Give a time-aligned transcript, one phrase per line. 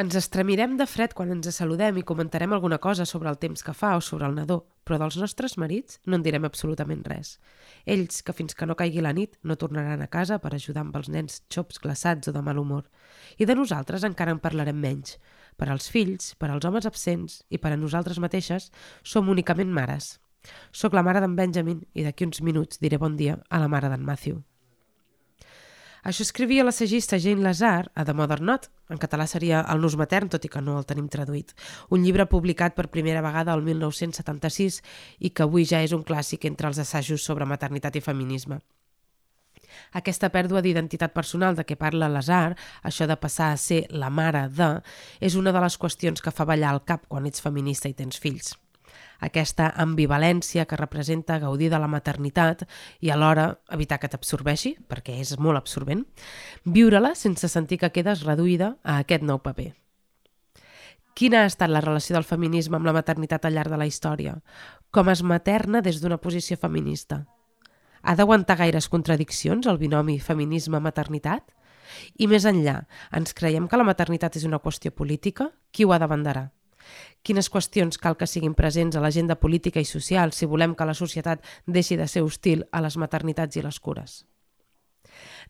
[0.00, 3.74] Ens estremirem de fred quan ens saludem i comentarem alguna cosa sobre el temps que
[3.76, 7.34] fa o sobre el nadó, però dels nostres marits no en direm absolutament res.
[7.84, 10.96] Ells, que fins que no caigui la nit, no tornaran a casa per ajudar amb
[10.96, 12.88] els nens xops glaçats o de mal humor.
[13.36, 15.18] I de nosaltres encara en parlarem menys.
[15.60, 18.70] Per als fills, per als homes absents i per a nosaltres mateixes,
[19.04, 20.14] som únicament mares.
[20.72, 23.92] Soc la mare d'en Benjamin i d'aquí uns minuts diré bon dia a la mare
[23.92, 24.40] d'en Matthew.
[26.02, 30.30] Això escrivia l'assagista Jane Lazar a The Modern Not, en català seria El nus matern,
[30.32, 31.52] tot i que no el tenim traduït,
[31.92, 34.80] un llibre publicat per primera vegada el 1976
[35.20, 38.60] i que avui ja és un clàssic entre els assajos sobre maternitat i feminisme.
[39.92, 44.46] Aquesta pèrdua d'identitat personal de què parla Lazar, això de passar a ser la mare
[44.48, 44.72] de,
[45.20, 48.18] és una de les qüestions que fa ballar el cap quan ets feminista i tens
[48.18, 48.54] fills
[49.20, 52.64] aquesta ambivalència que representa gaudir de la maternitat
[53.00, 56.06] i alhora evitar que t'absorbeixi, perquè és molt absorbent,
[56.64, 59.74] viure-la sense sentir que quedes reduïda a aquest nou paper.
[61.14, 64.38] Quina ha estat la relació del feminisme amb la maternitat al llarg de la història?
[64.90, 67.26] Com es materna des d'una posició feminista?
[68.02, 71.50] Ha d'aguantar gaires contradiccions el binomi feminisme-maternitat?
[72.22, 72.78] I més enllà,
[73.12, 75.50] ens creiem que la maternitat és una qüestió política?
[75.70, 76.46] Qui ho ha de banderar?
[77.22, 80.96] Quines qüestions cal que siguin presents a l'agenda política i social si volem que la
[80.96, 84.24] societat deixi de ser hostil a les maternitats i les cures?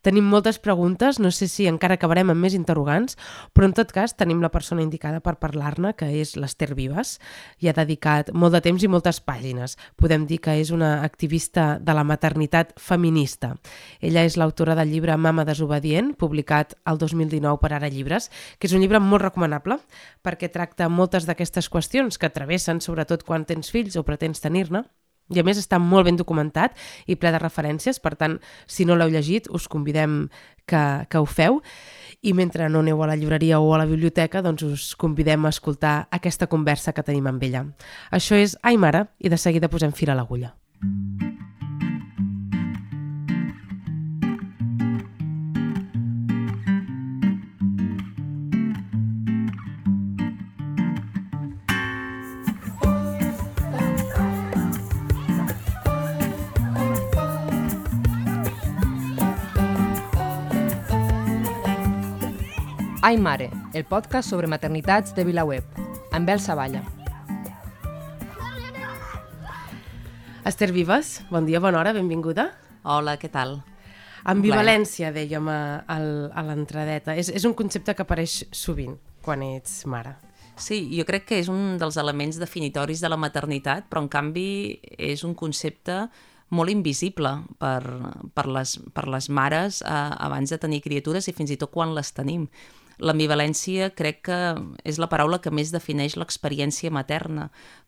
[0.03, 3.19] Tenim moltes preguntes, no sé si encara acabarem amb més interrogants,
[3.53, 7.19] però en tot cas tenim la persona indicada per parlar-ne, que és l'Ester Vives,
[7.61, 9.77] i ha dedicat molt de temps i moltes pàgines.
[10.01, 13.55] Podem dir que és una activista de la maternitat feminista.
[14.01, 18.77] Ella és l'autora del llibre Mama desobedient, publicat el 2019 per Ara Llibres, que és
[18.77, 19.81] un llibre molt recomanable
[20.25, 24.85] perquè tracta moltes d'aquestes qüestions que travessen, sobretot quan tens fills o pretens tenir-ne,
[25.31, 28.97] i a més està molt ben documentat i ple de referències, per tant, si no
[28.99, 30.25] l'heu llegit, us convidem
[30.67, 31.61] que, que ho feu.
[32.21, 35.55] I mentre no aneu a la llibreria o a la biblioteca, doncs us convidem a
[35.55, 37.65] escoltar aquesta conversa que tenim amb ella.
[38.13, 40.55] Això és Ai Mare, i de seguida posem fil a l'agulla.
[40.85, 41.30] Mm.
[63.11, 65.79] Ai Mare, el podcast sobre maternitats de VilaWeb,
[66.15, 66.85] amb Bel Savalla.
[70.47, 72.45] Esther Vives, bon dia, bona hora, benvinguda.
[72.87, 73.57] Hola, què tal?
[74.31, 75.59] Ambivalència, dèiem a,
[75.91, 77.19] a l'entradeta.
[77.19, 78.95] És, és un concepte que apareix sovint
[79.27, 80.15] quan ets mare.
[80.55, 84.79] Sí, jo crec que és un dels elements definitoris de la maternitat, però en canvi
[84.87, 86.05] és un concepte
[86.51, 87.81] molt invisible per,
[88.35, 91.95] per, les, per les mares eh, abans de tenir criatures i fins i tot quan
[91.97, 92.49] les tenim.
[93.01, 94.39] L'ambivalència crec que
[94.85, 97.47] és la paraula que més defineix l'experiència materna,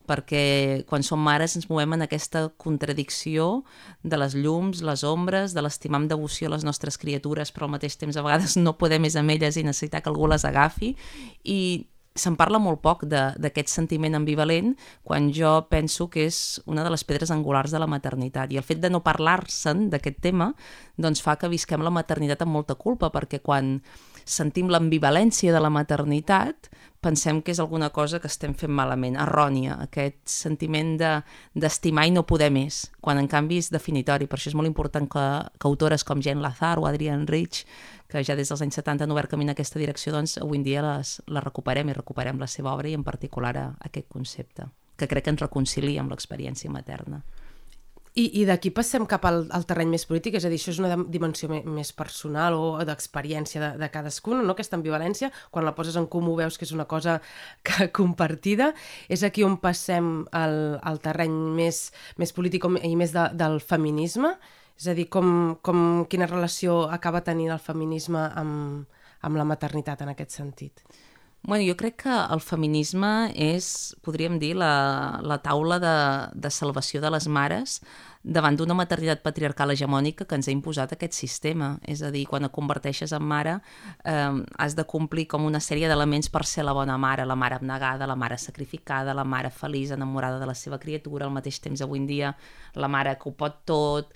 [0.09, 3.61] perquè quan som mares ens movem en aquesta contradicció
[4.01, 7.99] de les llums, les ombres, de l'estimar amb devoció les nostres criatures, però al mateix
[8.01, 10.95] temps a vegades no podem més amb elles i necessitar que algú les agafi,
[11.43, 11.59] i
[12.15, 17.03] se'n parla molt poc d'aquest sentiment ambivalent quan jo penso que és una de les
[17.03, 18.53] pedres angulars de la maternitat.
[18.53, 20.51] I el fet de no parlar-se'n d'aquest tema
[20.97, 23.79] doncs fa que visquem la maternitat amb molta culpa perquè quan
[24.25, 26.69] sentim l'ambivalència de la maternitat,
[27.03, 32.15] pensem que és alguna cosa que estem fent malament, errònia, aquest sentiment d'estimar de, i
[32.15, 34.29] no poder més, quan en canvi és definitori.
[34.31, 35.25] Per això és molt important que,
[35.59, 37.65] que autores com Jen Lazar o Adrienne Rich,
[38.07, 40.67] que ja des dels anys 70 han obert camí en aquesta direcció, doncs avui en
[40.67, 44.07] dia les, les recuperem i recuperem la seva obra i en particular a, a aquest
[44.07, 47.23] concepte, que crec que ens reconcilia amb l'experiència materna.
[48.13, 50.79] I, i d'aquí passem cap al, al terreny més polític, és a dir, això és
[50.81, 54.53] una dimensió me, més personal o d'experiència de, de cadascun, no?
[54.53, 57.15] aquesta ambivalència, quan la poses en comú veus que és una cosa
[57.65, 58.69] que, compartida,
[59.09, 61.87] és aquí on passem al, al terreny més,
[62.21, 64.35] més polític i més de, del feminisme,
[64.77, 70.05] és a dir, com, com, quina relació acaba tenint el feminisme amb, amb la maternitat
[70.05, 70.85] en aquest sentit.
[71.45, 73.65] Bueno, jo crec que el feminisme és,
[73.99, 75.95] podríem dir, la, la taula de,
[76.39, 77.81] de salvació de les mares
[78.23, 81.73] davant d'una maternitat patriarcal hegemònica que ens ha imposat aquest sistema.
[81.83, 83.57] És a dir, quan et converteixes en mare
[84.07, 87.59] eh, has de complir com una sèrie d'elements per ser la bona mare, la mare
[87.59, 91.83] abnegada, la mare sacrificada, la mare feliç, enamorada de la seva criatura, al mateix temps
[91.83, 92.31] avui en dia
[92.79, 94.15] la mare que ho pot tot,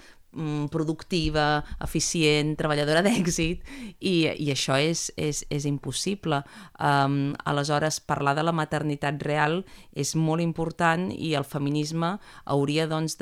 [0.71, 3.63] productiva, eficient, treballadora d'èxit,
[3.99, 6.43] i, i això és, és, és impossible.
[6.79, 9.63] Um, aleshores, parlar de la maternitat real
[9.97, 13.17] és molt important i el feminisme hauria doncs,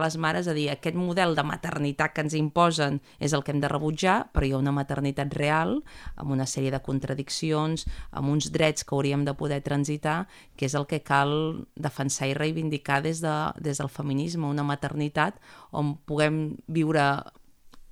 [0.00, 3.60] les mares a dir aquest model de maternitat que ens imposen és el que hem
[3.62, 5.78] de rebutjar, però hi ha una maternitat real,
[6.16, 10.26] amb una sèrie de contradiccions, amb uns drets que hauríem de poder transitar,
[10.56, 15.38] que és el que cal defensar i reivindicar des, de, des del feminisme, una maternitat
[15.70, 17.06] on puguem viure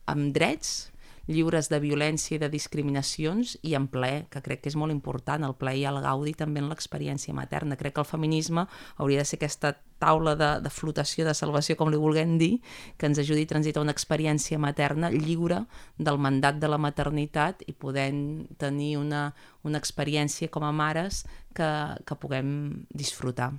[0.09, 0.91] amb drets,
[1.29, 5.45] lliures de violència i de discriminacions i en ple, que crec que és molt important,
[5.45, 7.77] el ple i el gaudi també en l'experiència materna.
[7.77, 8.65] Crec que el feminisme
[8.97, 12.63] hauria de ser aquesta taula de, de flotació, de salvació, com li vulguem dir,
[12.97, 15.65] que ens ajudi a transitar una experiència materna lliure
[15.99, 19.29] del mandat de la maternitat i podem tenir una,
[19.69, 21.69] una experiència com a mares que,
[22.09, 23.53] que puguem disfrutar.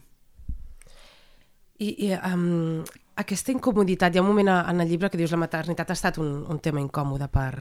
[1.80, 2.82] I, i um,
[3.20, 6.20] aquesta incomoditat, hi ha un moment en el llibre que dius la maternitat ha estat
[6.24, 7.52] un, un tema incòmode per,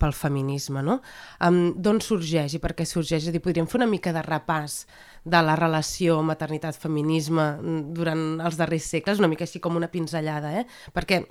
[0.00, 0.98] pel feminisme, no?
[1.44, 3.26] Um, D'on sorgeix i per què sorgeix?
[3.26, 4.82] És a dir, podríem fer una mica de repàs
[5.22, 7.46] de la relació maternitat-feminisme
[7.94, 10.64] durant els darrers segles, una mica així com una pinzellada, eh?
[10.96, 11.22] Perquè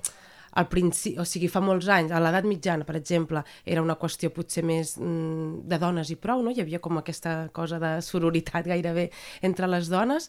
[0.60, 4.30] al principi, o sigui, fa molts anys, a l'edat mitjana, per exemple, era una qüestió
[4.36, 6.52] potser més mm, de dones i prou, no?
[6.52, 9.08] Hi havia com aquesta cosa de sororitat gairebé
[9.48, 10.28] entre les dones,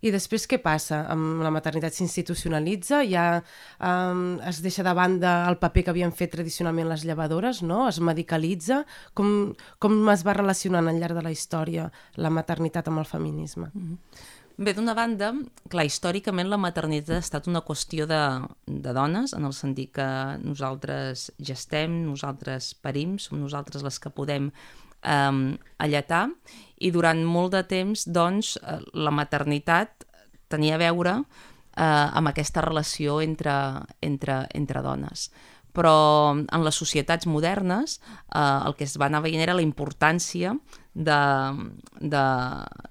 [0.00, 1.02] i després què passa?
[1.10, 3.26] Amb la maternitat s'institucionalitza, ja
[3.80, 7.86] um, es deixa de banda el paper que havien fet tradicionalment les llevadores, no?
[7.88, 8.84] es medicalitza.
[9.18, 13.70] Com, com es va relacionant al llarg de la història la maternitat amb el feminisme?
[13.72, 14.36] Mm -hmm.
[14.58, 15.28] Bé, d'una banda,
[15.70, 18.22] clar, històricament la maternitat ha estat una qüestió de,
[18.66, 20.06] de dones, en el sentit que
[20.42, 24.50] nosaltres gestem, nosaltres parim, som nosaltres les que podem
[25.02, 26.26] eh, alletar
[26.78, 30.06] i durant molt de temps doncs, eh, la maternitat
[30.48, 33.54] tenia a veure eh, amb aquesta relació entre,
[34.00, 35.30] entre, entre dones
[35.78, 38.00] però en les societats modernes
[38.34, 40.56] eh, el que es va anar veient era la importància
[40.98, 41.20] de,
[42.00, 42.24] de,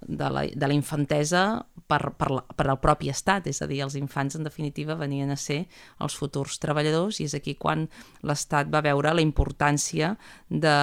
[0.08, 3.82] de, la, de la infantesa per, per, la, per al propi estat, és a dir,
[3.84, 5.66] els infants en definitiva venien a ser
[6.04, 7.88] els futurs treballadors i és aquí quan
[8.28, 10.14] l'estat va veure la importància
[10.48, 10.78] de,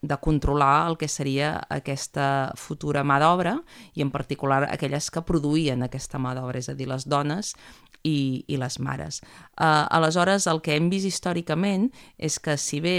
[0.00, 3.58] de controlar el que seria aquesta futura mà d'obra
[3.94, 7.54] i en particular aquelles que produïen aquesta mà d'obra, és a dir, les dones
[8.04, 9.20] i, i les mares.
[9.56, 12.96] Uh, aleshores, el que hem vist històricament és que si bé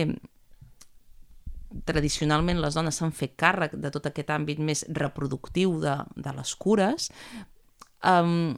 [1.88, 6.56] tradicionalment les dones s'han fet càrrec de tot aquest àmbit més reproductiu de, de les
[6.60, 7.08] cures,
[8.04, 8.52] um,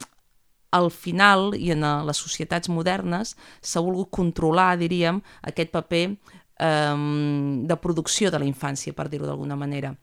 [0.74, 7.76] al final, i en les societats modernes, s'ha volgut controlar, diríem, aquest paper um, de
[7.78, 9.94] producció de la infància, per dir-ho d'alguna manera.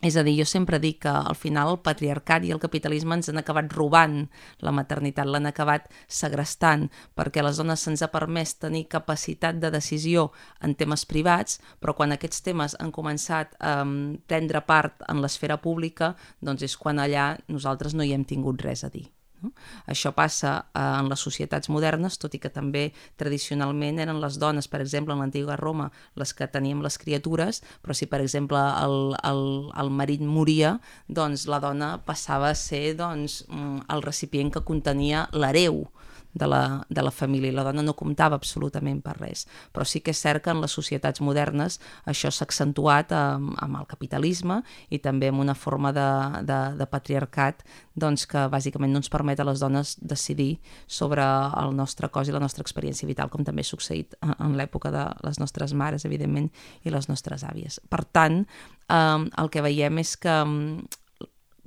[0.00, 3.28] És a dir, jo sempre dic que al final el patriarcat i el capitalisme ens
[3.28, 4.22] han acabat robant
[4.64, 10.30] la maternitat, l'han acabat segrestant, perquè les dones se'ns ha permès tenir capacitat de decisió
[10.64, 16.14] en temes privats, però quan aquests temes han començat a prendre part en l'esfera pública,
[16.40, 19.10] doncs és quan allà nosaltres no hi hem tingut res a dir.
[19.42, 19.52] No?
[19.90, 22.90] Això passa eh, en les societats modernes, tot i que també
[23.20, 25.90] tradicionalment eren les dones, per exemple, en l'antiga Roma,
[26.20, 29.44] les que teníem les criatures, però si, per exemple, el, el,
[29.80, 30.76] el marit moria,
[31.08, 35.84] doncs la dona passava a ser doncs, mm, el recipient que contenia l'hereu,
[36.32, 39.46] de la, de la família i la dona no comptava absolutament per res.
[39.74, 41.80] Però sí que és cert que en les societats modernes
[42.10, 44.60] això s'ha accentuat amb, amb el capitalisme
[44.90, 46.08] i també amb una forma de,
[46.46, 47.64] de, de patriarcat
[48.00, 51.24] doncs, que bàsicament no ens permet a les dones decidir sobre
[51.60, 55.04] el nostre cos i la nostra experiència vital, com també ha succeït en l'època de
[55.26, 56.48] les nostres mares, evidentment,
[56.84, 57.80] i les nostres àvies.
[57.90, 58.44] Per tant,
[58.88, 60.36] eh, el que veiem és que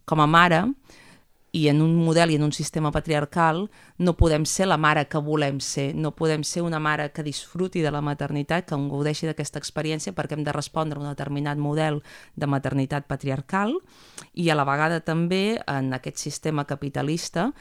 [0.05, 0.65] com a mare
[1.53, 3.67] i en un model i en un sistema patriarcal
[4.01, 7.83] no podem ser la mare que volem ser, no podem ser una mare que disfruti
[7.85, 11.61] de la maternitat, que en gaudeixi d'aquesta experiència perquè hem de respondre a un determinat
[11.61, 12.01] model
[12.33, 13.77] de maternitat patriarcal
[14.33, 17.51] i a la vegada també en aquest sistema capitalista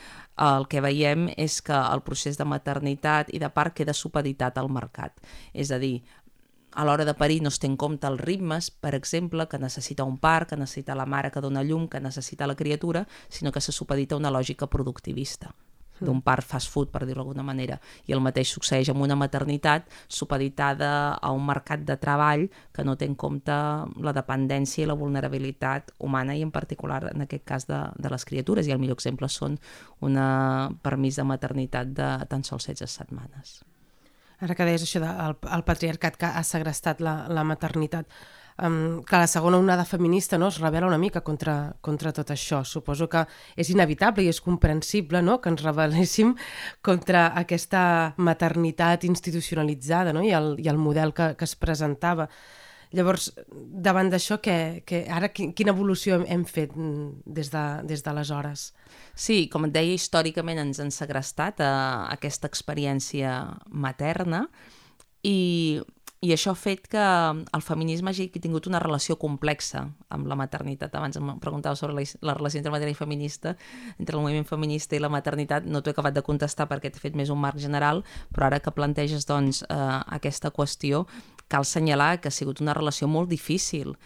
[0.41, 4.73] el que veiem és que el procés de maternitat i de part queda supeditat al
[4.73, 5.21] mercat.
[5.53, 6.01] És a dir,
[6.75, 10.05] a l'hora de parir no es té en compte els ritmes, per exemple, que necessita
[10.09, 13.61] un part, que necessita la mare que dona llum, que necessita la criatura, sinó que
[13.61, 15.55] se supedita una lògica productivista
[16.03, 17.79] d'un part fast food, per dir-ho d'alguna manera.
[18.09, 22.97] I el mateix succeeix amb una maternitat supeditada a un mercat de treball que no
[22.99, 27.69] té en compte la dependència i la vulnerabilitat humana i en particular en aquest cas
[27.71, 28.67] de, de les criatures.
[28.67, 29.59] I el millor exemple són
[30.01, 33.61] una permís de maternitat de tan sols 16 setmanes.
[34.43, 38.09] Ara que deies això del el patriarcat que ha segrestat la, la maternitat,
[38.59, 42.65] um, que la segona onada feminista no, es revela una mica contra, contra tot això.
[42.67, 43.23] Suposo que
[43.55, 46.35] és inevitable i és comprensible no, que ens rebel·léssim
[46.83, 47.85] contra aquesta
[48.17, 52.27] maternitat institucionalitzada no, i, el, i el model que, que es presentava.
[52.93, 58.67] Llavors, davant d'això, que, que ara quina evolució hem, hem fet mm, des d'aleshores?
[58.73, 63.39] De, sí, com et deia, històricament ens han segrestat a, a aquesta experiència
[63.73, 64.47] materna
[65.25, 65.81] i
[66.23, 69.81] i això ha fet que el feminisme hagi tingut una relació complexa
[70.15, 70.95] amb la maternitat.
[70.95, 73.57] Abans em preguntava sobre la, la relació entre matèria i feminista,
[73.99, 75.67] entre el moviment feminista i la maternitat.
[75.67, 78.63] No t'ho he acabat de contestar perquè t'he fet més un marc general, però ara
[78.63, 79.81] que planteges doncs, eh,
[80.21, 81.09] aquesta qüestió,
[81.53, 83.97] cal assenyalar que ha sigut una relació molt difícil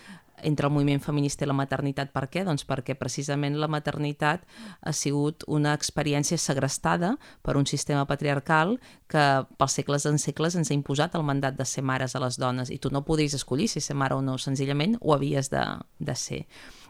[0.42, 2.10] entre el moviment feminista i la maternitat.
[2.14, 2.44] Per què?
[2.44, 4.44] Doncs perquè precisament la maternitat
[4.80, 8.76] ha sigut una experiència segrestada per un sistema patriarcal
[9.08, 9.24] que
[9.56, 12.70] pels segles en segles ens ha imposat el mandat de ser mares a les dones
[12.70, 15.64] i tu no podies escollir si ser mare o no, senzillament ho havies de,
[15.98, 16.44] de ser.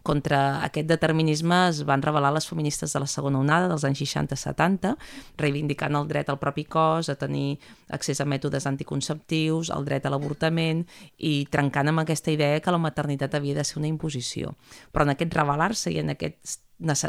[0.07, 4.93] Contra aquest determinisme es van revelar les feministes de la segona onada dels anys 60-70,
[5.41, 7.57] reivindicant el dret al propi cos, a tenir
[7.91, 10.85] accés a mètodes anticonceptius, el dret a l'avortament
[11.19, 14.55] i trencant amb aquesta idea que la maternitat havia de ser una imposició.
[14.95, 16.63] Però en aquest revelar-se i en aquest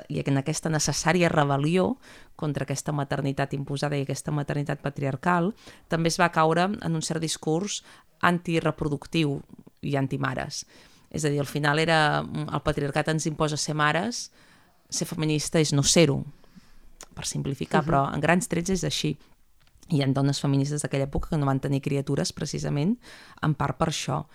[0.10, 1.98] i en aquesta necessària rebel·lió
[2.40, 5.52] contra aquesta maternitat imposada i aquesta maternitat patriarcal,
[5.92, 7.84] també es va caure en un cert discurs
[8.24, 9.42] antireproductiu
[9.84, 10.64] i antimares.
[11.10, 14.28] És a dir, al final era mm, el patriarcat ens imposa ser mares,
[14.90, 16.22] ser feminista és no ser-ho,
[17.16, 17.90] per simplificar, uh -huh.
[17.90, 19.18] però en grans trets és així.
[19.90, 22.98] Hi ha dones feministes d'aquella època que no van tenir criatures precisament
[23.42, 24.26] en part per això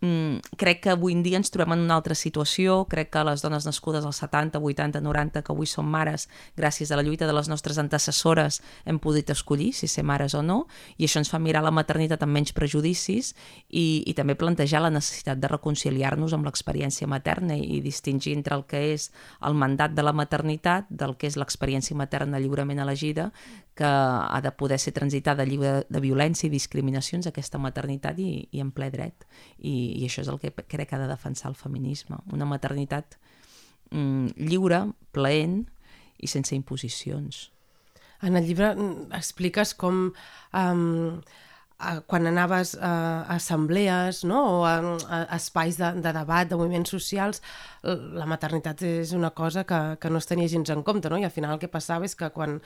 [0.00, 3.42] mm, crec que avui en dia ens trobem en una altra situació, crec que les
[3.42, 7.34] dones nascudes als 70, 80, 90, que avui són mares, gràcies a la lluita de
[7.36, 11.40] les nostres antecessores, hem pogut escollir si ser mares o no, i això ens fa
[11.42, 13.34] mirar la maternitat amb menys prejudicis
[13.68, 18.66] i, i també plantejar la necessitat de reconciliar-nos amb l'experiència materna i distingir entre el
[18.68, 19.10] que és
[19.44, 23.32] el mandat de la maternitat del que és l'experiència materna lliurement elegida,
[23.78, 28.58] que ha de poder ser transitada lliure de violència i discriminacions aquesta maternitat i, i
[28.58, 29.22] en ple dret.
[29.62, 32.20] I, i això és el que crec que ha de defensar el feminisme.
[32.34, 33.18] Una maternitat
[33.90, 35.62] mm, lliure, plaent
[36.18, 37.48] i sense imposicions.
[38.22, 41.20] En el llibre mm, expliques com um,
[42.10, 44.40] quan anaves a assemblees no?
[44.58, 44.80] o a,
[45.14, 47.38] a espais de, de debat, de moviments socials,
[47.84, 51.20] la maternitat és una cosa que, que no es tenia gens en compte, no?
[51.22, 52.58] i al final el que passava és que quan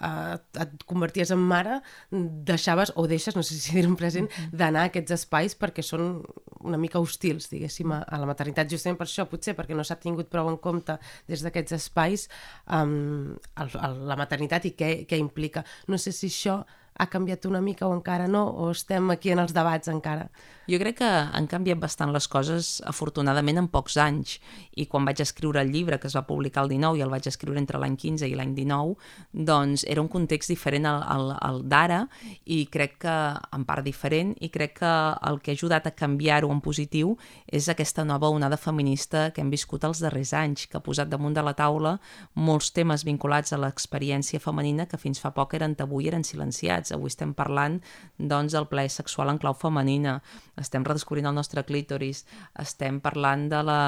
[0.00, 1.80] eh, et converties en mare,
[2.10, 6.22] deixaves o deixes, no sé si dir un present, d'anar a aquests espais perquè són
[6.60, 8.70] una mica hostils, diguéssim, a, a la maternitat.
[8.72, 10.98] Justament per això, potser perquè no s'ha tingut prou en compte
[11.30, 12.28] des d'aquests espais
[12.66, 15.64] um, el, el, la maternitat i què, què implica.
[15.88, 16.60] No sé si això
[17.00, 20.28] ha canviat una mica o encara no, o estem aquí en els debats encara?
[20.70, 24.36] Jo crec que han canviat bastant les coses, afortunadament, en pocs anys.
[24.78, 27.26] I quan vaig escriure el llibre, que es va publicar el 19, i el vaig
[27.26, 28.94] escriure entre l'any 15 i l'any 19,
[29.32, 32.04] doncs era un context diferent al, al, al d'ara,
[32.44, 33.16] i crec que,
[33.56, 34.92] en part diferent, i crec que
[35.30, 37.16] el que ha ajudat a canviar-ho en positiu
[37.48, 41.34] és aquesta nova onada feminista que hem viscut els darrers anys, que ha posat damunt
[41.34, 41.96] de la taula
[42.34, 46.89] molts temes vinculats a l'experiència femenina que fins fa poc eren tabú i eren silenciats.
[46.96, 47.78] Avui estem parlant
[48.16, 50.18] doncs, del plaer sexual en clau femenina,
[50.60, 52.24] estem redescobrint el nostre clítoris,
[52.58, 53.80] estem parlant de la,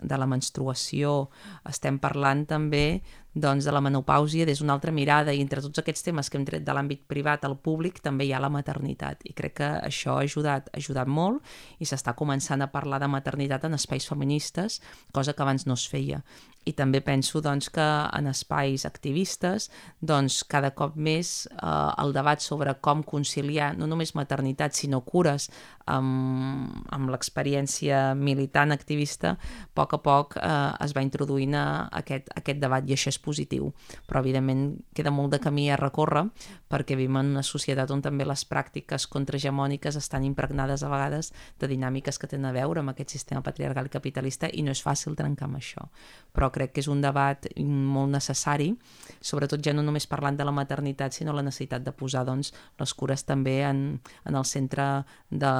[0.00, 1.28] de la menstruació,
[1.68, 3.02] estem parlant també
[3.34, 6.46] doncs, de la menopàusia des d'una altra mirada i entre tots aquests temes que hem
[6.46, 9.26] tret de l'àmbit privat al públic també hi ha la maternitat.
[9.26, 11.42] I crec que això ha ajudat, ha ajudat molt
[11.78, 14.80] i s'està començant a parlar de maternitat en espais feministes,
[15.12, 16.22] cosa que abans no es feia.
[16.64, 19.68] I també penso doncs, que en espais activistes
[20.00, 25.50] doncs, cada cop més eh, el debat sobre com conciliar no només maternitat sinó cures
[25.84, 31.66] amb, amb l'experiència militant activista, a poc a poc eh, es va introduint a
[32.00, 32.88] aquest, aquest debat.
[32.88, 33.72] I això és positiu.
[34.06, 36.26] Però evidentment queda molt de camí a recórrer
[36.70, 41.68] perquè vivim en una societat on també les pràctiques contrahegemòniques estan impregnades a vegades de
[41.70, 45.16] dinàmiques que tenen a veure amb aquest sistema patriarcal i capitalista i no és fàcil
[45.16, 45.88] trencar amb això.
[46.34, 48.72] Però crec que és un debat molt necessari,
[49.20, 52.94] sobretot ja no només parlant de la maternitat, sinó la necessitat de posar doncs, les
[52.94, 53.84] cures també en,
[54.24, 55.54] en el centre de,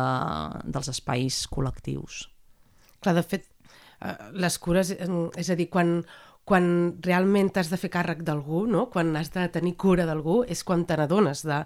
[0.64, 2.25] dels espais col·lectius.
[3.04, 3.49] Clar, de fet,
[4.00, 5.99] eh, les cures, és a dir, quan,
[6.44, 6.64] quan
[7.04, 8.86] realment t'has de fer càrrec d'algú, no?
[8.92, 11.62] quan has de tenir cura d'algú, és quan te n'adones de,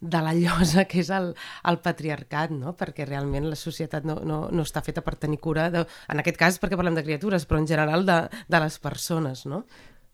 [0.00, 1.32] de la llosa que és el,
[1.68, 2.72] el patriarcat, no?
[2.78, 6.40] perquè realment la societat no, no, no està feta per tenir cura, de, en aquest
[6.40, 9.44] cas perquè parlem de criatures, però en general de, de les persones.
[9.46, 9.66] No?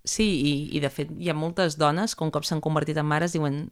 [0.05, 3.07] Sí, i, i de fet hi ha moltes dones que un cop s'han convertit en
[3.07, 3.69] mares diuen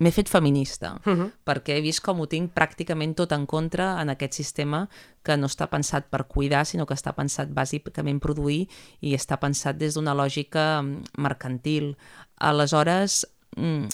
[0.00, 1.20] m'he fet feminista, uh Mhm.
[1.20, 1.30] -huh.
[1.44, 4.88] perquè he vist com ho tinc pràcticament tot en contra en aquest sistema
[5.22, 8.68] que no està pensat per cuidar, sinó que està pensat bàsicament produir
[9.00, 11.96] i està pensat des d'una lògica mm, mercantil.
[12.36, 13.26] Aleshores,
[13.56, 13.84] mm,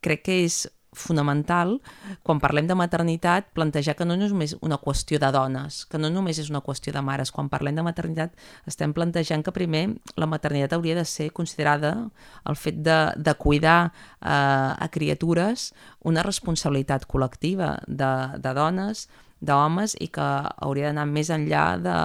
[0.00, 1.78] crec que és fonamental,
[2.22, 6.10] quan parlem de maternitat, plantejar que no és només una qüestió de dones, que no
[6.12, 7.32] només és una qüestió de mares.
[7.32, 8.36] Quan parlem de maternitat
[8.68, 9.86] estem plantejant que primer
[10.20, 11.94] la maternitat hauria de ser considerada
[12.44, 15.72] el fet de, de cuidar eh, a criatures
[16.04, 19.08] una responsabilitat col·lectiva de, de dones,
[19.42, 20.24] d'homes i que
[20.62, 21.96] hauria d'anar més enllà de,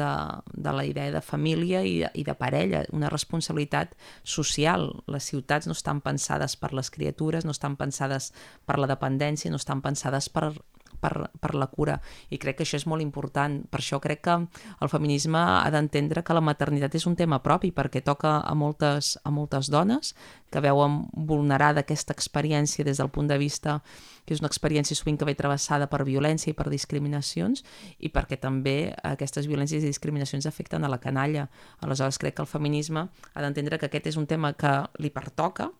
[0.00, 0.10] de,
[0.56, 3.92] de la idea de família i de, i de parella, una responsabilitat
[4.24, 4.88] social.
[5.12, 8.32] Les ciutats no estan pensades per les criatures, no estan pensades
[8.64, 10.54] per la dependència, no estan pensades per,
[11.00, 11.98] per, per la cura
[12.30, 16.24] i crec que això és molt important per això crec que el feminisme ha d'entendre
[16.24, 20.14] que la maternitat és un tema propi perquè toca a moltes, a moltes dones
[20.50, 23.80] que veuen vulnerada aquesta experiència des del punt de vista
[24.28, 27.64] que és una experiència sovint que ve travessada per violència i per discriminacions
[27.98, 31.46] i perquè també aquestes violències i discriminacions afecten a la canalla.
[31.80, 35.70] Aleshores crec que el feminisme ha d'entendre que aquest és un tema que li pertoca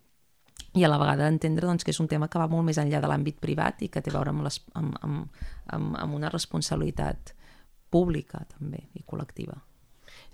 [0.74, 3.00] i a la vegada entendre doncs, que és un tema que va molt més enllà
[3.00, 5.40] de l'àmbit privat i que té a veure amb, les, amb, amb,
[5.74, 7.32] amb, amb una responsabilitat
[7.90, 9.56] pública també i col·lectiva.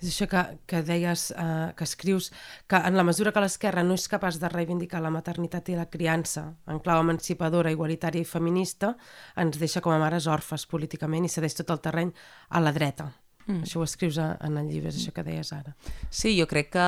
[0.02, 2.30] És això que, que deies, eh, que escrius,
[2.68, 5.86] que en la mesura que l'esquerra no és capaç de reivindicar la maternitat i la
[5.90, 8.94] criança en clau emancipadora, igualitària i feminista,
[9.36, 12.12] ens deixa com a mares orfes políticament i cedeix tot el terreny
[12.50, 13.12] a la dreta.
[13.46, 13.62] Mm.
[13.66, 15.76] Això ho escrius a- en el llibre, és això que deies ara.
[16.10, 16.86] Sí, jo crec que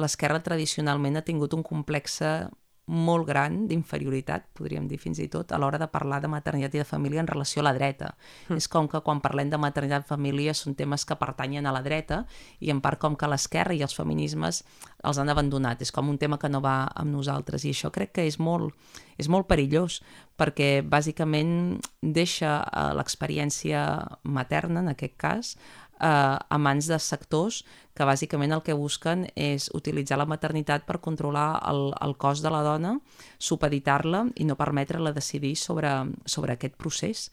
[0.00, 2.48] l'esquerra tradicionalment ha tingut un complexe
[2.86, 6.82] molt gran d'inferioritat, podríem dir fins i tot, a l'hora de parlar de maternitat i
[6.82, 8.12] de família en relació a la dreta.
[8.48, 8.60] Mm.
[8.60, 11.82] És com que quan parlem de maternitat i família són temes que pertanyen a la
[11.82, 12.24] dreta
[12.60, 14.62] i en part com que l'esquerra i els feminismes
[15.02, 15.82] els han abandonat.
[15.82, 18.74] És com un tema que no va amb nosaltres i això crec que és molt,
[19.18, 20.00] és molt perillós
[20.36, 23.82] perquè bàsicament deixa eh, l'experiència
[24.22, 25.56] materna, en aquest cas,
[26.00, 27.62] eh, a mans de sectors
[27.96, 32.52] que bàsicament el que busquen és utilitzar la maternitat per controlar el, el cos de
[32.52, 32.96] la dona,
[33.38, 35.92] supeditar-la i no permetre-la decidir sobre,
[36.26, 37.30] sobre aquest procés.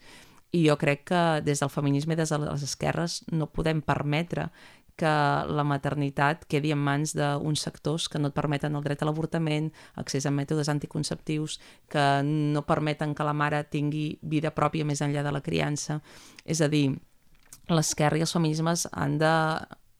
[0.54, 4.48] I jo crec que des del feminisme i des de les esquerres no podem permetre
[4.96, 5.10] que
[5.50, 9.72] la maternitat quedi en mans d'uns sectors que no et permeten el dret a l'avortament,
[9.98, 11.58] accés a mètodes anticonceptius,
[11.90, 15.98] que no permeten que la mare tingui vida pròpia més enllà de la criança.
[16.44, 16.86] És a dir,
[17.72, 19.34] l'esquerra i els feminismes han de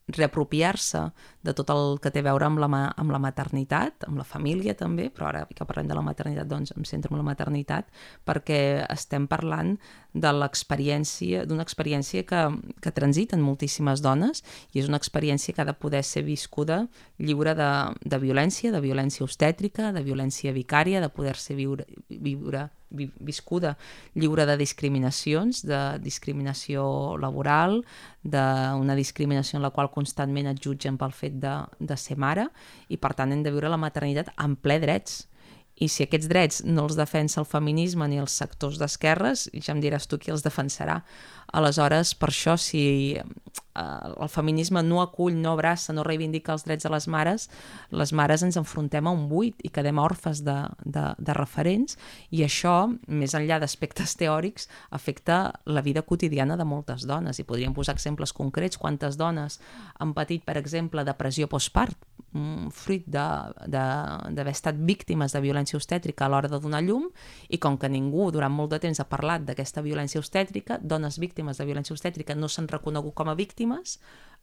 [0.09, 1.01] reapropiar-se
[1.43, 4.75] de tot el que té a veure amb la, amb la maternitat, amb la família
[4.77, 7.89] també, però ara que parlem de la maternitat doncs em centro en la maternitat
[8.29, 9.75] perquè estem parlant
[10.13, 12.43] de l'experiència, d'una experiència que,
[12.85, 16.85] que transiten moltíssimes dones i és una experiència que ha de poder ser viscuda
[17.19, 17.73] lliure de,
[18.05, 23.75] de violència, de violència obstètrica, de violència vicària, de poder-se viure, viure vi- viscuda
[24.15, 27.83] lliure de discriminacions, de discriminació laboral,
[28.23, 32.49] d'una discriminació en la qual constantment et jutgen pel fet de, de ser mare
[32.89, 35.25] i per tant hem de viure la maternitat en ple drets.
[35.83, 39.81] I si aquests drets no els defensa el feminisme ni els sectors d'esquerres, ja em
[39.83, 41.01] diràs tu qui els defensarà.
[41.51, 43.19] Aleshores, per això, si
[43.75, 47.49] el feminisme no acull, no abraça, no reivindica els drets de les mares,
[47.91, 51.99] les mares ens enfrontem a un buit i quedem orfes de, de, de referents
[52.31, 52.77] i això,
[53.09, 57.39] més enllà d'aspectes teòrics, afecta la vida quotidiana de moltes dones.
[57.39, 58.79] I podríem posar exemples concrets.
[58.79, 59.61] Quantes dones
[59.99, 61.99] han patit, per exemple, depressió postpart,
[62.75, 67.09] fruit d'haver estat víctimes de violència obstètrica a l'hora de donar llum
[67.49, 71.59] i com que ningú durant molt de temps ha parlat d'aquesta violència obstètrica, dones víctimes
[71.59, 73.99] de violència obstètrica no s'han reconegut com a víctimes,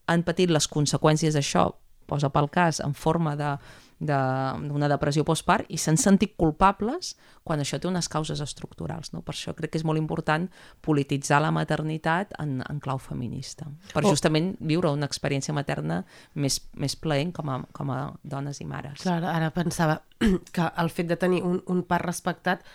[0.08, 1.70] han patit les conseqüències d'això,
[2.12, 3.56] posa pel cas, en forma de
[4.02, 7.12] de- d'una depressió postpart i s'han sentit culpables
[7.46, 9.12] quan això té unes causes estructurals.
[9.14, 9.22] No?
[9.22, 10.48] Per això crec que és molt important
[10.82, 14.10] polititzar la maternitat en, en clau feminista, per Oh.
[14.10, 16.00] justament viure una experiència materna
[16.34, 19.04] més, més plaent com a, com a dones i mares.
[19.06, 20.00] Clar, ara pensava
[20.56, 22.66] que el fet de tenir un, un part respectat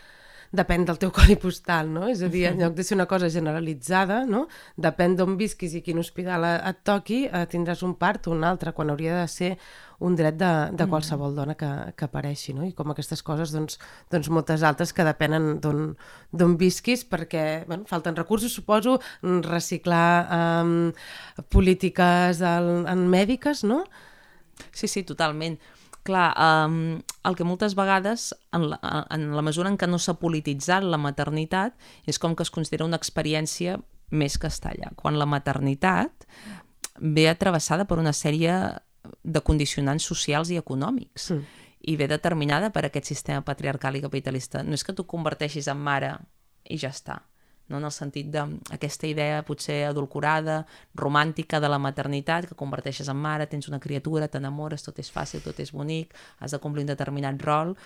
[0.56, 2.06] depèn del teu codi postal, no?
[2.10, 4.46] És a dir, en lloc de ser una cosa generalitzada, no?
[4.76, 8.74] Depèn d'on visquis i quin hospital et toqui, eh, tindràs un part o un altre,
[8.76, 9.52] quan hauria de ser
[9.98, 12.66] un dret de, de qualsevol dona que, que apareixi, no?
[12.66, 13.78] I com aquestes coses, doncs,
[14.12, 20.10] doncs moltes altres que depenen d'on visquis, perquè, bueno, falten recursos, suposo, reciclar
[20.64, 20.74] um,
[21.52, 23.84] polítiques en, en mèdiques, no?
[24.72, 25.56] Sí, sí, totalment.
[26.06, 28.78] Clar, um, el que moltes vegades, en la,
[29.10, 31.74] en la mesura en què no s'ha polititzat la maternitat,
[32.06, 33.80] és com que es considera una experiència
[34.14, 36.26] més castellà, quan la maternitat
[37.02, 38.54] ve atravessada per una sèrie
[39.22, 41.30] de condicionants socials i econòmics.
[41.34, 41.62] Mm.
[41.86, 44.64] i ve determinada per aquest sistema patriarcal i capitalista.
[44.66, 46.08] No és que tu converteixis en mare
[46.66, 47.20] i ja està,
[47.68, 47.78] no?
[47.78, 50.62] en el sentit d'aquesta idea potser adulcorada,
[50.94, 55.44] romàntica de la maternitat, que converteixes en mare, tens una criatura, t'enamores, tot és fàcil,
[55.44, 57.76] tot és bonic, has de complir un determinat rol.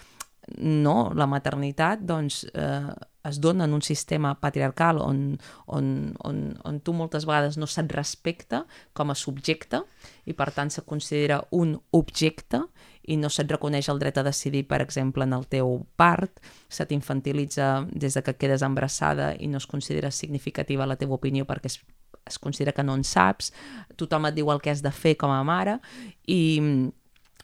[0.57, 2.91] No, la maternitat doncs, eh,
[3.29, 7.93] es dona en un sistema patriarcal on, on, on, on tu moltes vegades no se't
[7.93, 8.65] respecta
[8.97, 9.83] com a subjecte
[10.25, 12.63] i per tant se considera un objecte
[13.11, 16.39] i no se't reconeix el dret a decidir, per exemple, en el teu part,
[16.71, 21.47] se t'infantilitza des de que quedes embarassada i no es considera significativa la teva opinió
[21.49, 21.81] perquè es,
[22.27, 23.51] es considera que no en saps,
[23.99, 25.81] tothom et diu el que has de fer com a mare
[26.27, 26.41] i,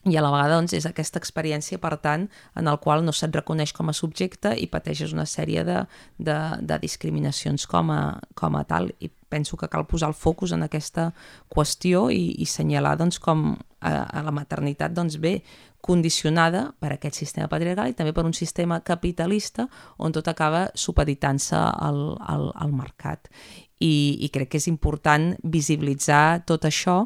[0.06, 3.34] i a la vegada doncs, és aquesta experiència, per tant, en el qual no se't
[3.34, 5.80] reconeix com a subjecte i pateixes una sèrie de,
[6.18, 8.00] de, de discriminacions com a,
[8.38, 8.92] com a tal.
[9.02, 11.10] I penso que cal posar el focus en aquesta
[11.50, 15.40] qüestió i, i senyalar doncs, com a, a la maternitat doncs, ve
[15.86, 19.68] condicionada per aquest sistema patriarcal i també per un sistema capitalista
[20.02, 23.30] on tot acaba supeditant-se al, al, al mercat.
[23.76, 27.04] I, I crec que és important visibilitzar tot això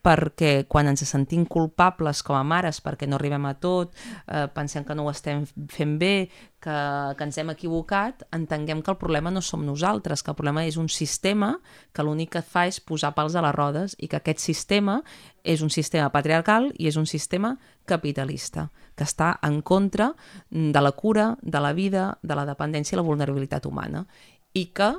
[0.00, 3.92] perquè quan ens sentim culpables com a mares perquè no arribem a tot,
[4.26, 6.76] eh, pensem que no ho estem fent bé, que,
[7.16, 10.76] que ens hem equivocat, entenguem que el problema no som nosaltres, que el problema és
[10.80, 11.54] un sistema
[11.92, 15.00] que l'únic que fa és posar pals a les rodes i que aquest sistema
[15.44, 17.56] és un sistema patriarcal i és un sistema
[17.88, 20.12] capitalista, que està en contra
[20.50, 24.06] de la cura, de la vida, de la dependència i la vulnerabilitat humana
[24.52, 24.94] i que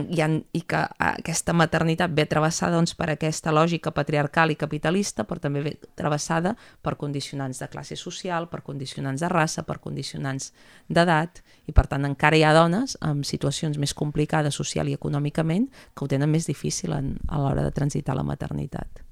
[0.00, 5.26] i, en, i que aquesta maternitat ve travessada doncs, per aquesta lògica patriarcal i capitalista,
[5.28, 10.52] però també ve travessada per condicionants de classe social, per condicionants de raça, per condicionants
[10.88, 15.68] d'edat, i per tant encara hi ha dones amb situacions més complicades social i econòmicament
[15.92, 19.04] que ho tenen més difícil en, a l'hora de transitar la maternitat.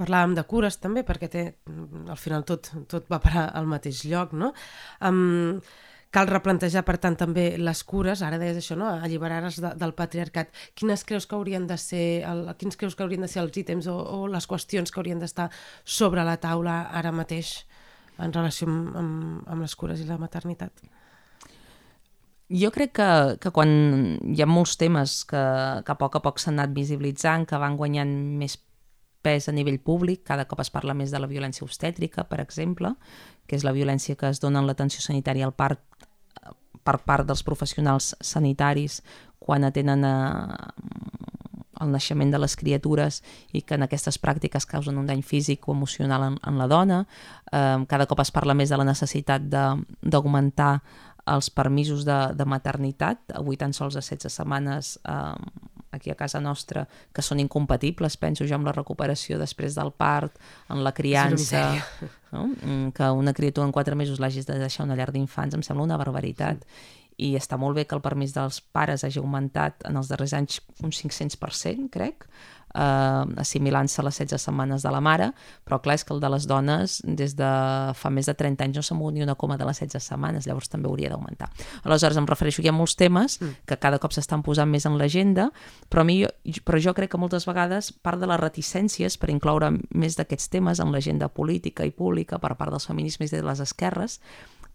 [0.00, 1.44] Parlàvem de cures també, perquè té,
[2.08, 4.54] al final tot, tot va parar al mateix lloc, no?
[5.04, 5.60] Um,
[6.10, 8.88] Cal replantejar, per tant, també les cures, ara deies això, no?
[8.90, 10.50] alliberar-les de, del patriarcat.
[10.74, 13.86] Quines creus que haurien de ser, el, quins creus que haurien de ser els ítems
[13.86, 15.50] o, o les qüestions que haurien d'estar
[15.84, 17.60] sobre la taula ara mateix
[18.18, 20.82] en relació amb, amb, amb les cures i la maternitat?
[22.50, 23.70] Jo crec que, que quan
[24.34, 25.44] hi ha molts temes que,
[25.86, 28.58] que a poc a poc s'han anat visibilitzant, que van guanyant més
[29.22, 32.94] pes a nivell públic, cada cop es parla més de la violència obstètrica, per exemple,
[33.50, 35.82] que és la violència que es dona en l'atenció sanitària al part
[36.86, 39.00] per part dels professionals sanitaris
[39.42, 40.14] quan atenen a,
[41.80, 43.20] el naixement de les criatures
[43.56, 47.02] i que en aquestes pràctiques causen un dany físic o emocional en, en la dona.
[47.50, 50.74] Eh, cada cop es parla més de la necessitat d'augmentar
[51.30, 55.34] els permisos de, de maternitat, avui tan sols a 16 setmanes eh,
[55.90, 60.38] aquí a casa nostra que són incompatibles, penso jo, amb la recuperació després del part,
[60.68, 61.66] en la criança...
[62.30, 62.44] No?
[62.46, 65.88] Mm, que una criatura en quatre mesos l'hagis de deixar una llar d'infants em sembla
[65.88, 66.62] una barbaritat.
[66.62, 70.32] Sí i està molt bé que el permís dels pares hagi augmentat en els darrers
[70.36, 72.24] anys un 500%, crec,
[72.74, 75.30] eh, assimilant-se a les 16 setmanes de la mare,
[75.64, 77.50] però clar, és que el de les dones des de
[77.96, 80.46] fa més de 30 anys no s'ha mogut ni una coma de les 16 setmanes,
[80.46, 81.50] llavors també hauria d'augmentar.
[81.84, 83.64] Aleshores, em refereixo, hi ha molts temes mm.
[83.66, 85.50] que cada cop s'estan posant més en l'agenda,
[85.90, 86.22] però, mi,
[86.64, 90.80] però jo crec que moltes vegades part de les reticències per incloure més d'aquests temes
[90.80, 94.20] en l'agenda política i pública per part dels feminismes i de les esquerres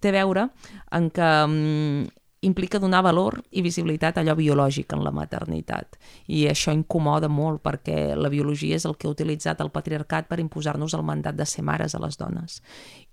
[0.03, 0.49] té a veure
[0.91, 5.95] en que mm, implica donar valor i visibilitat a allò biològic en la maternitat.
[6.27, 10.39] I això incomoda molt perquè la biologia és el que ha utilitzat el patriarcat per
[10.43, 12.59] imposar-nos el mandat de ser mares a les dones.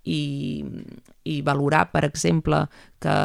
[0.03, 0.63] I,
[1.23, 2.65] i valorar, per exemple,
[3.01, 3.15] que,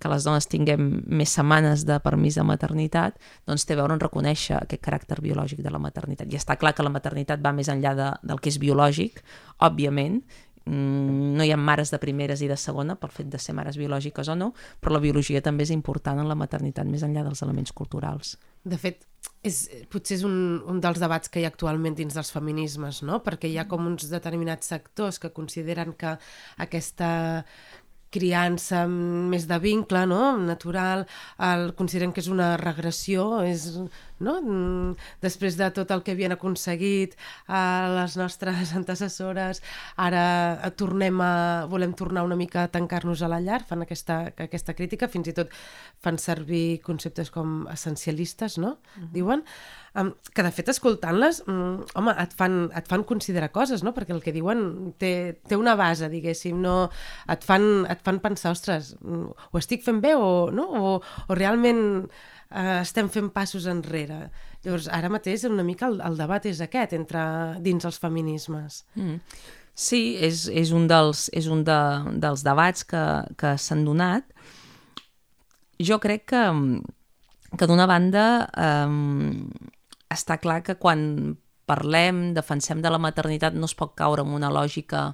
[0.00, 4.02] que les dones tinguem més setmanes de permís de maternitat, doncs té a veure en
[4.02, 6.32] reconèixer aquest caràcter biològic de la maternitat.
[6.32, 9.22] I està clar que la maternitat va més enllà de, del que és biològic,
[9.62, 10.22] òbviament,
[10.66, 14.30] no hi ha mares de primeres i de segona pel fet de ser mares biològiques
[14.32, 17.74] o no, però la biologia també és important en la maternitat més enllà dels elements
[17.76, 18.38] culturals.
[18.64, 19.04] De fet,
[19.44, 19.60] és,
[19.92, 23.20] potser és un, un dels debats que hi ha actualment dins dels feminismes, no?
[23.24, 26.16] perquè hi ha com uns determinats sectors que consideren que
[26.64, 27.10] aquesta
[28.14, 30.36] criança més de vincle, no?
[30.38, 31.04] natural,
[31.42, 33.66] el, consideren que és una regressió, és,
[34.20, 34.36] no?
[34.40, 37.16] Mm, després de tot el que havien aconseguit
[37.48, 37.62] a
[37.94, 39.62] les nostres antecessores,
[39.96, 41.32] ara tornem a,
[41.70, 45.36] volem tornar una mica a tancar-nos a la llar, fan aquesta, aquesta crítica, fins i
[45.36, 45.52] tot
[46.04, 48.78] fan servir conceptes com essencialistes, no?
[48.96, 49.10] Uh -huh.
[49.12, 49.44] Diuen
[49.94, 53.94] um, que de fet escoltant-les, um, home, et fan, et fan considerar coses, no?
[53.94, 56.90] Perquè el que diuen té, té una base, diguéssim, no?
[57.30, 60.68] Et fan, et fan pensar, ostres, mm, ho estic fent bé o, no?
[60.80, 60.94] o,
[61.28, 62.08] o realment
[62.54, 64.28] uh, estem fent passos enrere.
[64.64, 67.20] Llavors, ara mateix una mica el, el debat és aquest entre
[67.64, 68.84] dins els feminismes.
[68.94, 69.20] Mm.
[69.74, 71.78] Sí, és, és un dels, és un de,
[72.22, 73.04] dels debats que,
[73.40, 74.28] que s'han donat.
[75.82, 76.42] Jo crec que,
[77.58, 78.92] que d'una banda eh,
[80.14, 81.34] està clar que quan
[81.66, 85.08] parlem, defensem de la maternitat, no es pot caure en una lògica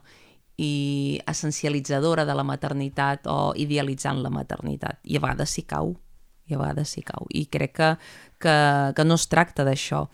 [0.61, 5.01] i essencialitzadora de la maternitat o idealitzant la maternitat.
[5.09, 5.95] I a vegades s'hi cau,
[6.51, 7.29] i a vegades s'hi cau.
[7.31, 7.91] I crec que,
[8.43, 8.57] que,
[8.97, 10.07] que no es tracta d'això.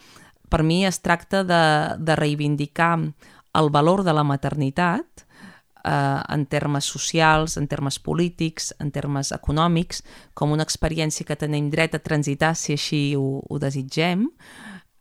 [0.53, 1.62] Per mi es tracta de,
[1.99, 2.94] de reivindicar
[3.57, 5.25] el valor de la maternitat
[5.87, 10.03] eh, en termes socials, en termes polítics, en termes econòmics,
[10.35, 14.29] com una experiència que tenim dret a transitar si així ho, ho desitgem,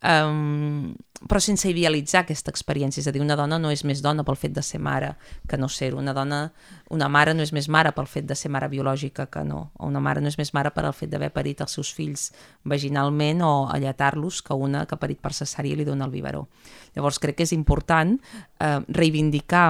[0.06, 0.94] um,
[1.26, 4.36] però sense idealitzar aquesta experiència, és a dir, una dona no és més dona pel
[4.38, 5.14] fet de ser mare
[5.48, 6.40] que no ser-ho, una dona,
[6.92, 9.88] una mare no és més mare pel fet de ser mare biològica que no, o
[9.88, 12.28] una mare no és més mare per al fet d'haver parit els seus fills
[12.64, 16.46] vaginalment o alletar-los que una que ha parit per cesària i li dona el biberó.
[16.96, 19.66] Llavors crec que és important eh, reivindicar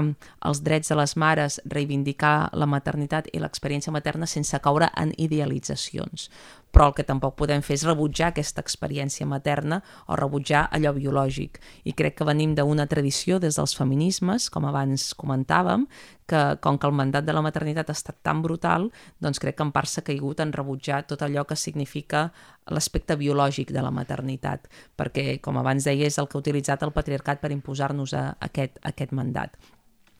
[0.46, 6.30] els drets de les mares, reivindicar la maternitat i l'experiència materna sense caure en idealitzacions
[6.76, 9.78] però el que tampoc podem fer és rebutjar aquesta experiència materna
[10.12, 11.56] o rebutjar allò biològic.
[11.88, 15.86] I crec que venim d'una tradició des dels feminismes, com abans comentàvem,
[16.28, 18.90] que com que el mandat de la maternitat ha estat tan brutal,
[19.24, 22.26] doncs crec que en part s'ha caigut en rebutjar tot allò que significa
[22.68, 24.68] l'aspecte biològic de la maternitat,
[25.00, 29.16] perquè, com abans deia, és el que ha utilitzat el patriarcat per imposar-nos aquest, aquest
[29.16, 29.56] mandat.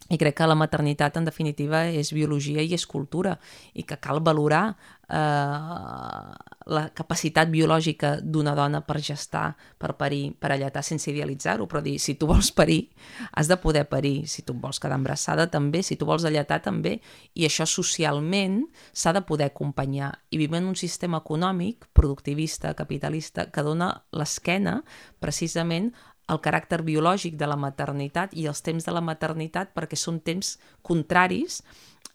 [0.09, 3.37] I crec que la maternitat, en definitiva, és biologia i és cultura
[3.75, 4.77] i que cal valorar
[5.09, 6.35] eh,
[6.67, 11.97] la capacitat biològica d'una dona per gestar, per parir, per alletar, sense idealitzar-ho, però dir,
[12.03, 12.89] si tu vols parir,
[13.33, 16.99] has de poder parir, si tu vols quedar embarassada també, si tu vols alletar també,
[17.35, 20.13] i això socialment s'ha de poder acompanyar.
[20.31, 24.81] I vivim en un sistema econòmic, productivista, capitalista, que dona l'esquena
[25.23, 25.93] precisament
[26.29, 30.57] el caràcter biològic de la maternitat i els temps de la maternitat perquè són temps
[30.83, 31.63] contraris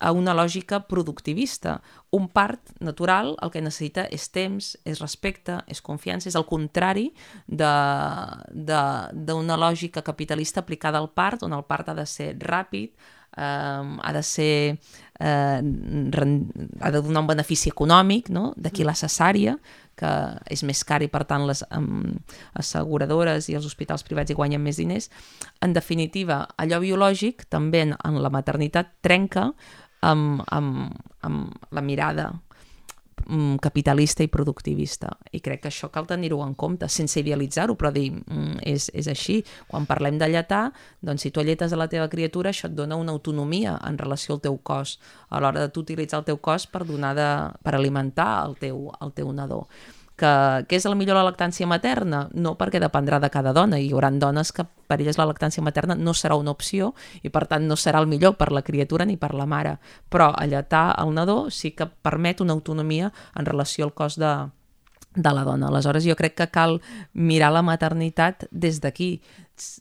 [0.01, 1.81] a una lògica productivista.
[2.09, 7.13] Un part natural el que necessita és temps, és respecte, és confiança, és el contrari
[7.47, 8.47] d'una
[9.61, 12.89] lògica capitalista aplicada al part, on el part ha de ser ràpid,
[13.37, 14.79] eh, ha de ser
[15.21, 15.61] eh,
[16.81, 18.53] ha de donar un benefici econòmic, no?
[18.57, 19.57] d'aquí la cesària,
[19.99, 20.11] que
[20.53, 22.13] és més car i per tant les um,
[22.57, 25.09] asseguradores i els hospitals privats hi guanyen més diners.
[25.61, 29.51] En definitiva, allò biològic també en, en la maternitat trenca
[30.01, 32.31] amb, amb, amb la mirada
[33.31, 35.09] mm, capitalista i productivista.
[35.31, 39.07] I crec que això cal tenir-ho en compte, sense idealitzar-ho, però dir, mm, és, és
[39.07, 39.39] així.
[39.67, 42.99] Quan parlem de lletar, doncs si tu alletes a la teva criatura, això et dona
[42.99, 46.67] una autonomia en relació al teu cos, a l'hora de tu utilitzar el teu cos
[46.67, 47.31] per, donar de,
[47.63, 49.67] per alimentar el teu, el teu nadó
[50.21, 52.25] que, que és la millor la lactància materna?
[52.37, 53.79] No, perquè dependrà de cada dona.
[53.81, 56.93] Hi haurà dones que per elles la lactància materna no serà una opció
[57.25, 59.77] i per tant no serà el millor per la criatura ni per la mare.
[60.09, 64.31] Però alletar el nadó sí que permet una autonomia en relació al cos de,
[65.15, 65.67] de la dona.
[65.71, 66.79] Aleshores, jo crec que cal
[67.13, 69.21] mirar la maternitat des d'aquí,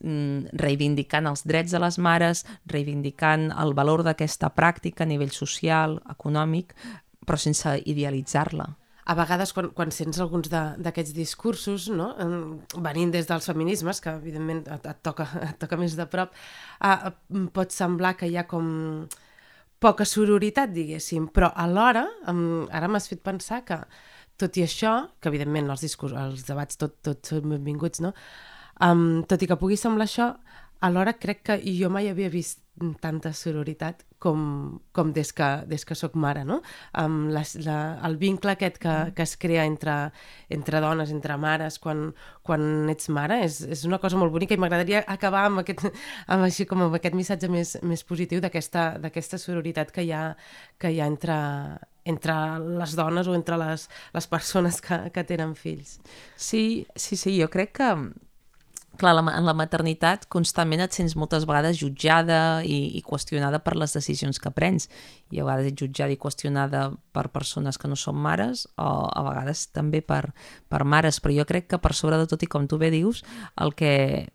[0.02, 6.00] mm, reivindicant els drets de les mares, reivindicant el valor d'aquesta pràctica a nivell social,
[6.10, 6.74] econòmic,
[7.26, 8.79] però sense idealitzar-la
[9.10, 12.12] a vegades quan, quan sents alguns d'aquests discursos, no?
[12.84, 16.36] venint des dels feminismes, que evidentment et, et, toca, et toca més de prop,
[16.86, 17.10] eh,
[17.56, 18.70] pot semblar que hi ha com
[19.80, 23.80] poca sororitat, diguéssim, però alhora, ara m'has fet pensar que
[24.40, 28.12] tot i això, que evidentment els discurs, els debats tot, tot són benvinguts, no?
[28.84, 30.30] Um, tot i que pugui semblar això,
[30.86, 32.62] alhora crec que jo mai havia vist
[33.02, 36.60] tanta sororitat com, com des, que, des que sóc mare, no?
[37.00, 39.96] Um, la, la, el vincle aquest que, que es crea entre,
[40.52, 42.10] entre dones, entre mares, quan,
[42.46, 45.88] quan ets mare, és, és una cosa molt bonica i m'agradaria acabar amb aquest,
[46.28, 50.24] amb, així, com amb aquest missatge més, més positiu d'aquesta sororitat que hi ha,
[50.78, 51.38] que hi ha entre,
[52.04, 52.34] entre
[52.80, 55.98] les dones o entre les, les persones que, que tenen fills.
[56.36, 57.94] Sí, sí, sí, jo crec que
[59.00, 63.74] clar, la, en la maternitat constantment et sents moltes vegades jutjada i, i qüestionada per
[63.80, 64.88] les decisions que prens.
[65.30, 69.24] I a vegades ets jutjada i qüestionada per persones que no són mares o a
[69.26, 70.34] vegades també per,
[70.70, 71.20] per mares.
[71.22, 73.24] Però jo crec que per sobre de tot i com tu bé dius,
[73.60, 73.92] el que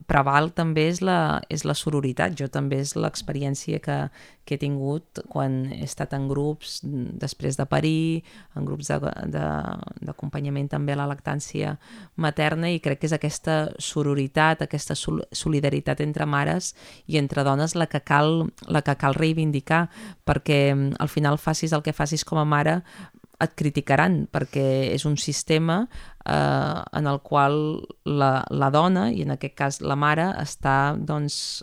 [0.10, 2.36] preval també és la, és la sororitat.
[2.39, 3.99] Jo també és l'experiència que,
[4.45, 8.23] que he tingut quan he estat en grups després de parir,
[8.56, 11.75] en grups d'acompanyament també a la lactància
[12.21, 16.73] materna i crec que és aquesta sororitat, aquesta sol solidaritat entre mares
[17.07, 19.89] i entre dones la que cal, la que cal reivindicar
[20.25, 22.81] perquè mm, al final facis el que facis com a mare
[23.43, 25.81] et criticaran perquè és un sistema
[26.25, 27.57] eh, en el qual
[28.05, 31.59] la, la dona, i en aquest cas la mare, està doncs,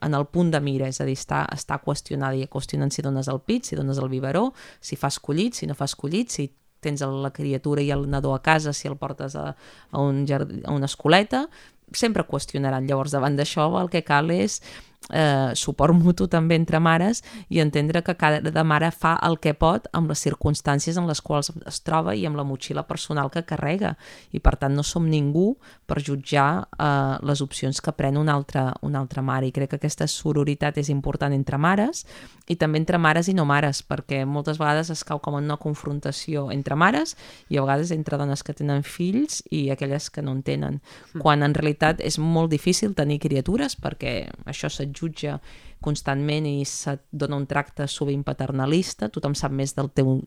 [0.00, 3.28] en el punt de mira, és a dir, està, està qüestionada i qüestionant si dones
[3.28, 4.50] el pit, si dones el biberó,
[4.80, 6.48] si fas collit, si no fas collit, si
[6.80, 9.50] tens la criatura i el nadó a casa, si el portes a,
[9.90, 11.48] a, un jardí, a una escoleta,
[11.96, 12.86] sempre qüestionaran.
[12.86, 14.60] Llavors, davant d'això, el que cal és
[15.08, 19.88] eh, suport mutu també entre mares i entendre que cada mare fa el que pot
[19.96, 23.96] amb les circumstàncies en les quals es troba i amb la motxilla personal que carrega.
[24.32, 25.54] I per tant no som ningú
[25.86, 29.48] per jutjar eh, les opcions que pren una altra, una altra mare.
[29.48, 32.04] I crec que aquesta sororitat és important entre mares
[32.50, 35.58] i també entre mares i no mares perquè moltes vegades es cau com en una
[35.60, 37.16] confrontació entre mares
[37.48, 40.80] i a vegades entre dones que tenen fills i aquelles que no en tenen.
[41.14, 41.20] Mm.
[41.22, 45.38] quan en realitat és molt difícil tenir criatures perquè això se't jutja
[45.80, 50.20] constantment i se't dona un tracte sovint paternalista, tothom sap més del teu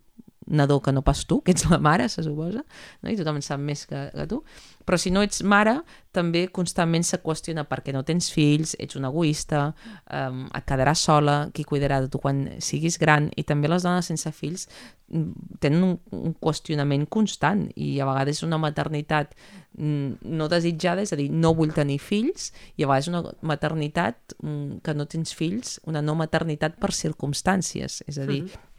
[0.48, 2.64] nadó que no pas tu, que ets la mare, se suposa,
[3.02, 3.10] no?
[3.12, 4.42] i tothom en sap més que, que tu.
[4.84, 5.78] Però si no ets mare,
[6.14, 9.70] també constantment se qüestiona per què no tens fills, ets un egoista,
[10.12, 14.12] um, et quedaràs sola, qui cuidarà de tu quan siguis gran, i també les dones
[14.12, 14.68] sense fills
[15.08, 19.32] mm, tenen un, un qüestionament constant i a vegades una maternitat
[19.78, 24.36] mm, no desitjada, és a dir, no vull tenir fills, i a vegades una maternitat
[24.42, 28.70] mm, que no tens fills, una no maternitat per circumstàncies, és a dir, mm -hmm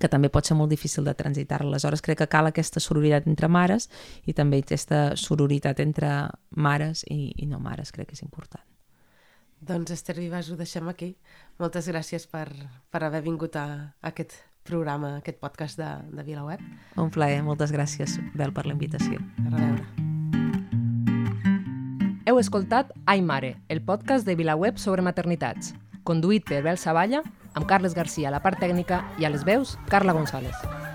[0.00, 1.60] que també pot ser molt difícil de transitar.
[1.62, 3.90] Aleshores crec que cal aquesta sororitat entre mares
[4.24, 6.10] i també aquesta sororitat entre
[6.56, 8.64] mares i, i no mares, crec que és important.
[9.60, 11.12] Doncs Esther Vives, ho deixem aquí.
[11.60, 12.46] Moltes gràcies per,
[12.88, 13.66] per haver vingut a,
[14.00, 16.62] a aquest programa, a aquest podcast de, de VilaWeb.
[16.96, 19.20] Un plaer, moltes gràcies, Bel, per la invitació.
[19.44, 20.08] A reveure.
[22.30, 27.66] Heu escoltat Ai Mare, el podcast de VilaWeb sobre maternitats, conduït per Bel Savalla amb
[27.66, 30.89] Carles Garcia a la part tècnica i a les veus, Carla González.